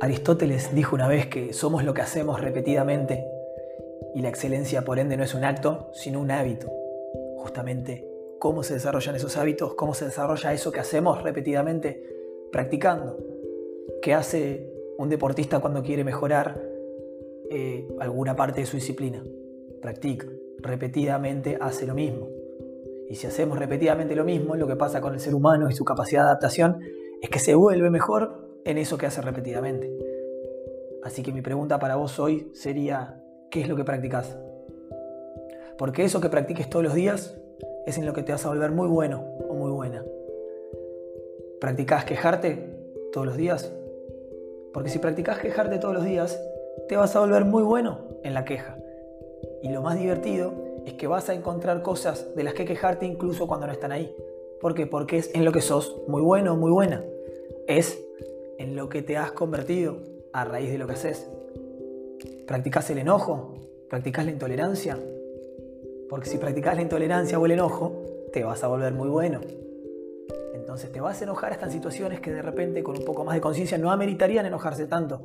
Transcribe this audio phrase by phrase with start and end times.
[0.00, 3.24] Aristóteles dijo una vez que somos lo que hacemos repetidamente
[4.14, 6.70] y la excelencia por ende no es un acto, sino un hábito.
[7.38, 8.06] Justamente
[8.38, 12.04] cómo se desarrollan esos hábitos, cómo se desarrolla eso que hacemos repetidamente
[12.52, 13.16] practicando.
[14.02, 16.60] ¿Qué hace un deportista cuando quiere mejorar
[17.50, 19.24] eh, alguna parte de su disciplina?
[19.80, 20.26] Practica,
[20.64, 22.28] repetidamente hace lo mismo.
[23.08, 25.84] Y si hacemos repetidamente lo mismo, lo que pasa con el ser humano y su
[25.84, 26.80] capacidad de adaptación
[27.20, 29.92] es que se vuelve mejor en eso que hace repetidamente.
[31.02, 34.38] Así que mi pregunta para vos hoy sería, ¿qué es lo que practicas?
[35.76, 37.38] Porque eso que practiques todos los días
[37.86, 40.02] es en lo que te vas a volver muy bueno o muy buena.
[41.60, 42.74] ¿Practicás quejarte
[43.12, 43.70] todos los días?
[44.72, 46.40] Porque si practicás quejarte todos los días,
[46.88, 48.78] te vas a volver muy bueno en la queja.
[49.64, 50.52] Y lo más divertido
[50.84, 54.14] es que vas a encontrar cosas de las que quejarte incluso cuando no están ahí.
[54.60, 54.86] ¿Por qué?
[54.86, 57.02] Porque es en lo que sos muy bueno o muy buena.
[57.66, 57.98] Es
[58.58, 60.02] en lo que te has convertido
[60.34, 61.30] a raíz de lo que haces.
[62.46, 63.54] ¿Practicas el enojo?
[63.88, 64.98] ¿Practicas la intolerancia?
[66.10, 68.02] Porque si practicas la intolerancia o el enojo,
[68.34, 69.40] te vas a volver muy bueno.
[70.52, 73.34] Entonces te vas a enojar a estas situaciones que de repente con un poco más
[73.34, 75.22] de conciencia no ameritarían enojarse tanto.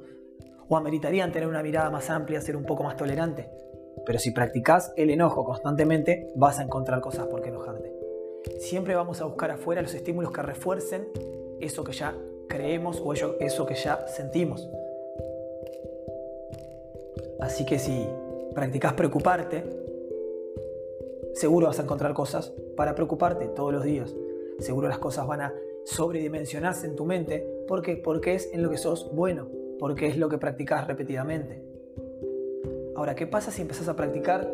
[0.70, 3.69] O ameritarían tener una mirada más amplia, ser un poco más tolerante.
[4.06, 7.94] Pero si practicas el enojo constantemente, vas a encontrar cosas por qué enojarte.
[8.60, 11.08] Siempre vamos a buscar afuera los estímulos que refuercen
[11.60, 12.16] eso que ya
[12.48, 14.70] creemos o eso que ya sentimos.
[17.40, 18.06] Así que si
[18.54, 19.64] practicas preocuparte,
[21.34, 24.14] seguro vas a encontrar cosas para preocuparte todos los días.
[24.60, 25.54] Seguro las cosas van a
[25.86, 27.48] sobredimensionarse en tu mente.
[27.68, 27.96] ¿Por qué?
[27.96, 29.48] Porque es en lo que sos bueno,
[29.80, 31.69] porque es lo que practicas repetidamente.
[33.00, 34.52] Ahora, ¿qué pasa si empezás a practicar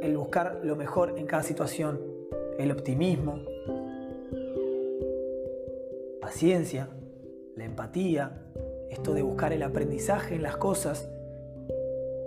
[0.00, 2.00] el buscar lo mejor en cada situación?
[2.58, 3.42] El optimismo,
[6.22, 6.88] paciencia,
[7.54, 8.46] la empatía,
[8.88, 11.10] esto de buscar el aprendizaje en las cosas,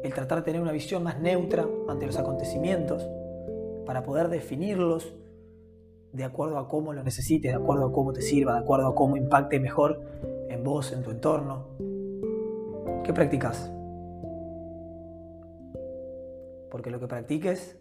[0.04, 3.10] el tratar de tener una visión más neutra ante los acontecimientos,
[3.88, 5.16] para poder definirlos
[6.14, 8.94] de acuerdo a cómo lo necesites, de acuerdo a cómo te sirva, de acuerdo a
[8.94, 10.00] cómo impacte mejor
[10.48, 11.70] en vos, en tu entorno.
[13.04, 13.72] ¿Qué practicas?
[16.72, 17.78] Porque lo que practiques,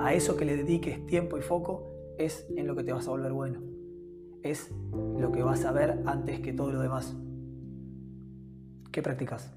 [0.00, 3.10] a eso que le dediques tiempo y foco, es en lo que te vas a
[3.10, 3.76] volver bueno
[4.50, 4.70] es
[5.18, 7.14] lo que vas a ver antes que todo lo demás.
[8.92, 9.52] ¿Qué practicas?